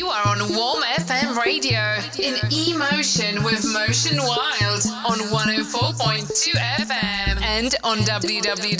You 0.00 0.08
are 0.08 0.26
on 0.28 0.38
Warm 0.54 0.82
FM 0.82 1.36
radio 1.36 1.98
in 2.18 2.34
emotion 2.50 3.44
with 3.44 3.70
Motion 3.70 4.16
Wild 4.16 4.86
on 5.04 5.18
104.2 5.28 6.54
FM 6.56 7.42
and 7.42 7.76
on 7.84 7.98
www.warm.fm. 7.98 8.70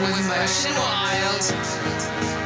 with 0.00 0.28
Motion 0.28 0.74
Wild. 0.74 2.45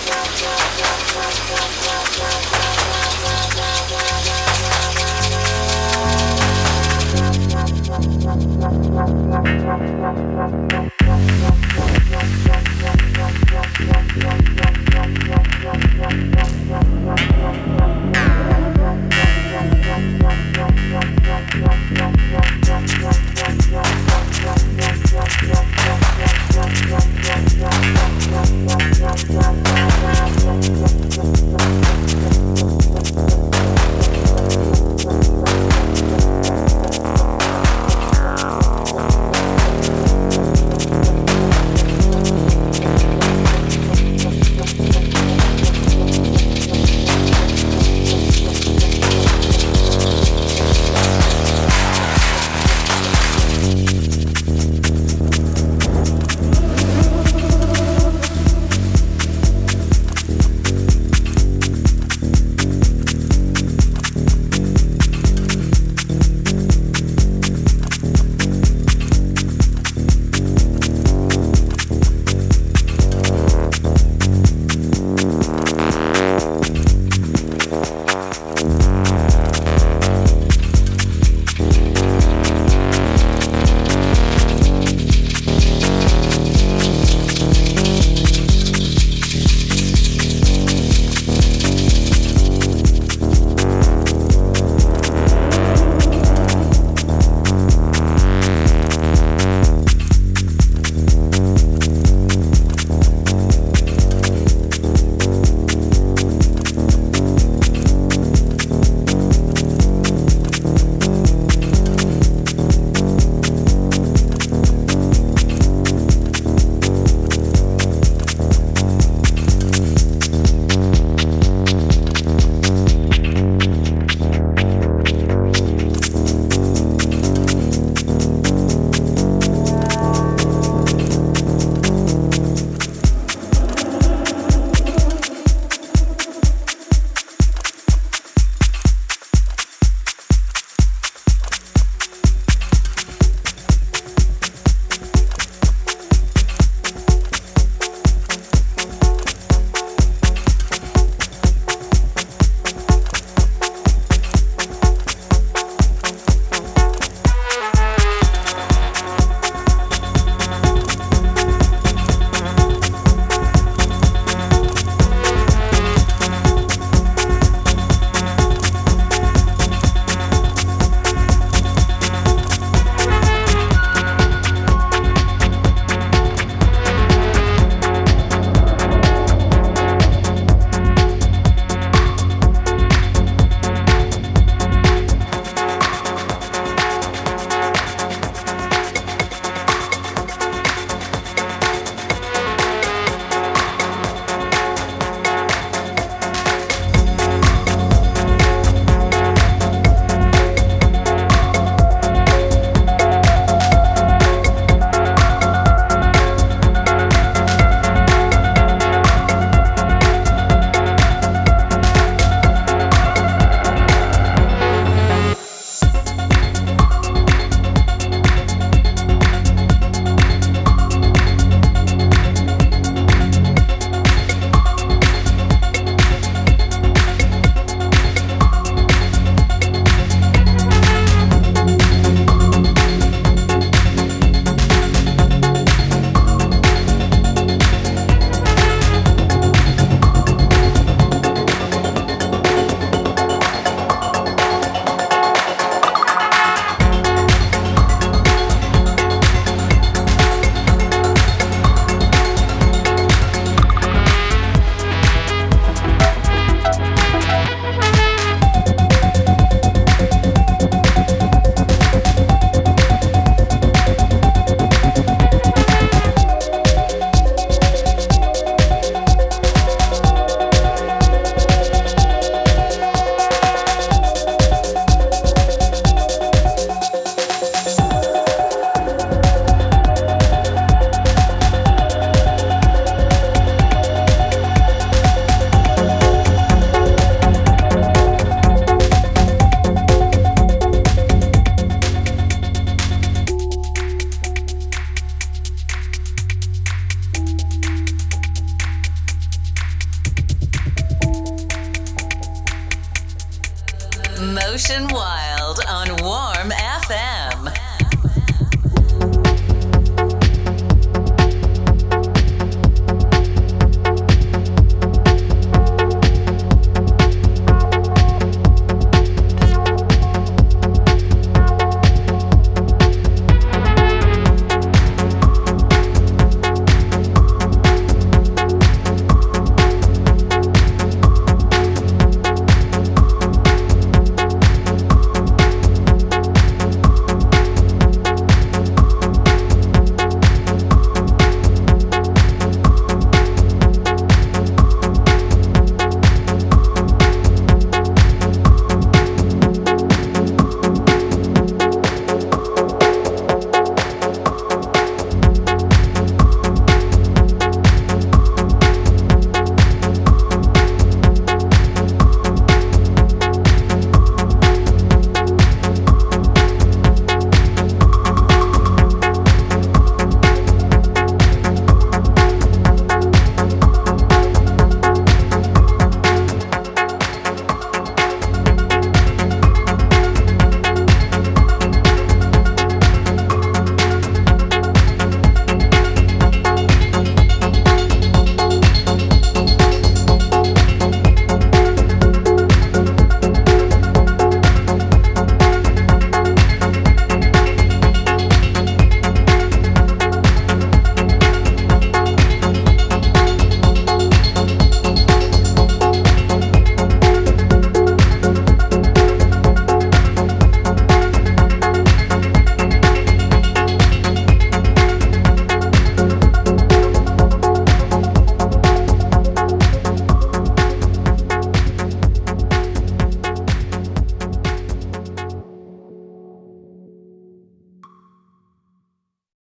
Yeah. 8.93 9.41